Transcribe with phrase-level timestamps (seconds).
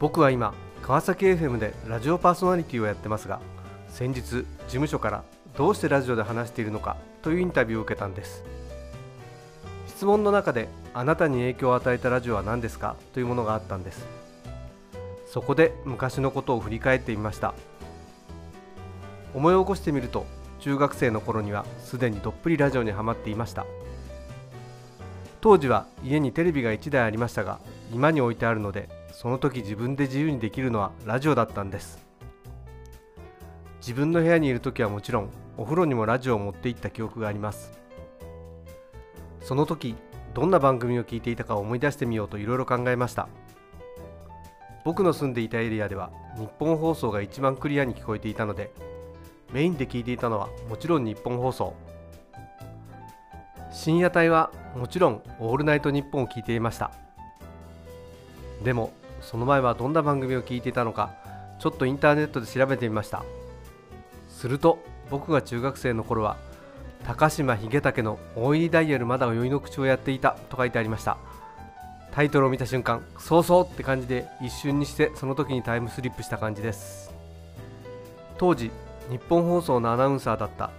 [0.00, 3.40] 僕は今川崎 FM でラジオパーソナリティをやってますが
[3.88, 5.24] 先日事務所から
[5.56, 8.44] どうしてラジオで話しているのかというインタビューを受けたんです。
[9.88, 12.94] 質問の中であなたに影響を与えたラジオは何ですか？
[13.12, 14.06] というものがあったんです。
[15.26, 17.54] そこで昔のことを振り返ってみました。
[19.34, 20.26] 思い起こしてみると
[20.60, 23.66] 中学生の頃にはすでにどっぷりラジオにはまっていました。
[25.40, 27.58] 当時は家にテレビが1台ありましたが
[27.92, 28.88] 今に置いてあるので
[29.20, 32.06] その時自分で自由にできるのはラジオだったんです。
[33.80, 37.72] 自分の部屋にいる時はもちろんお風呂にもラジオを持って行った記憶があります。
[39.40, 39.96] その時
[40.34, 43.28] どんな番組を聞いていたかを思い出してみようといろいろ考えました。
[44.84, 48.70] 僕の住んでいたエリアでは日本放送が一番クリアに聞こえていたので
[49.52, 51.74] メインで聞いていたのはもちろん日本放送。
[53.72, 56.92] 深夜帯はもちろん「オールナイトニッポン」を聞いていました。
[58.62, 61.12] でもその前はどんな番組を聞いていたのか
[61.58, 63.24] ちょっとインターネットで調べてみました。
[64.28, 64.78] すると
[65.10, 66.36] 僕が中学生の頃は
[67.04, 71.16] 高島秀武の大入りダイヤルまだ酔いの口をやっていたと書いてありました。
[72.12, 77.12] タイトルを見た瞬間そうそうって感じで一瞬にしてその時にタイムスリップした感じです。
[78.38, 78.70] 当時
[79.10, 80.70] 日本放送のアナウンサーだった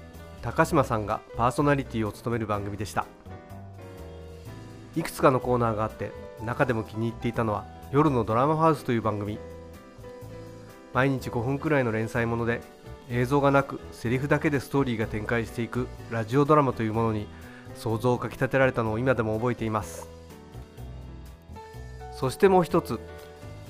[0.41, 3.05] 高島さんがパーソナリティを務める番組でした。
[4.95, 6.11] いくつかのコーナーがあって
[6.43, 9.39] 中でも気に入っていたのは夜のドラマハウスという番組。
[10.93, 12.61] 毎日5分くらいの連載もので
[13.09, 17.27] 映像がなくセリフだけでストーリーが展開していくラジオドラマというものに
[17.73, 20.07] 想像をかきたてられたのを今でも覚えています。
[22.11, 22.99] そしてもう一つ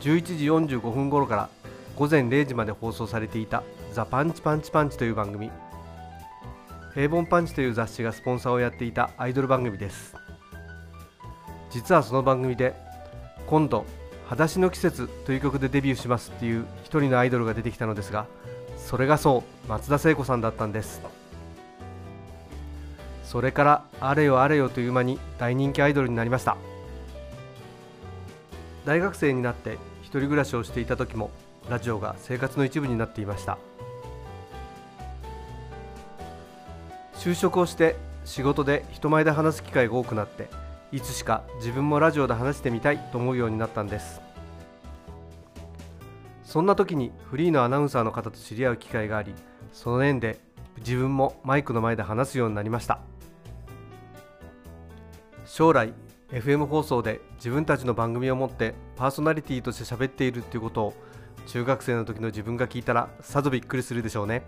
[0.02, 1.50] 11時45分頃から
[1.96, 3.64] 午前0時まで放送されていた
[3.94, 5.50] 「ザ・パンチパンチパンチ」という番組。
[6.94, 10.14] 平凡パンチという雑誌がスポンサーをやっていたアイドル番組です。
[11.70, 12.76] 実はその番組で
[13.48, 13.86] 今度
[14.30, 18.28] 裸足の季節という曲でデビューしますっていう一人のアイドルが出てきたのですが
[18.78, 21.02] それがそう松田聖子さんだったんです。
[23.24, 26.58] それからあれよあれよという間に大人気アイドルになりました。
[28.86, 31.32] 大学生になって一人暮らしをしていた時も
[31.68, 33.58] ラジオが生活の一部になっていました。
[37.16, 40.50] 就職をして仕事で人前で話す機会が多くなって
[40.92, 44.22] いつしか自分もラジオで話してみたいと思うようになったんです。
[46.44, 49.36] そんな時にフリーのアナウンサーの方と知り合う機会があり
[49.72, 50.40] その縁で
[50.80, 53.02] 自分もマイクの前で話すようになりました。
[55.46, 55.94] 将来
[56.32, 60.94] FM 放送で自分たちの番組を持ってパーソナリティとして喋っているっていうことを
[61.48, 64.44] 中学生の時の自分が聞いたらさぞびっくりするでしょうね。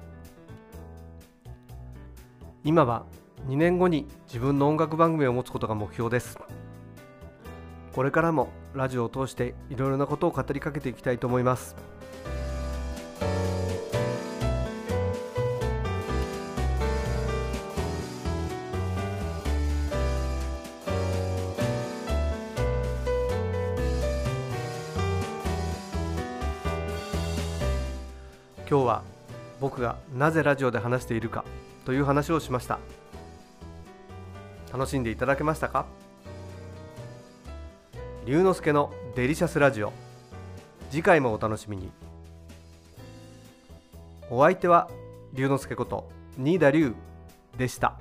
[2.63, 3.06] 今は
[3.51, 6.39] 2年後に自分の音楽番組を持つことが目標です。
[7.91, 11.75] これからもラジオを通していろいろなことを語りかけていきたいと思います。
[28.69, 29.03] 今日は
[29.59, 31.44] 僕がなぜラジオで話しているか
[31.83, 32.79] という話をしました。
[34.71, 35.85] 楽しんでいただけましたか？
[38.25, 39.91] 龍之介のデリシャスラジオ
[40.89, 41.91] 次回もお楽しみに。
[44.29, 44.89] お相手は
[45.33, 46.94] 龍之介こと新田龍
[47.57, 48.00] でした。